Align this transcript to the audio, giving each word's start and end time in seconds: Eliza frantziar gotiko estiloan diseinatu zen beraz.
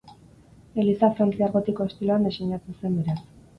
Eliza 0.83 1.09
frantziar 1.19 1.53
gotiko 1.59 1.89
estiloan 1.91 2.27
diseinatu 2.31 2.77
zen 2.81 2.99
beraz. 3.01 3.19